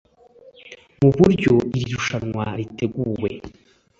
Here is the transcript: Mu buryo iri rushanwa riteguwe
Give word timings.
Mu 1.01 1.09
buryo 1.15 1.53
iri 1.77 1.87
rushanwa 1.95 2.43
riteguwe 2.59 3.29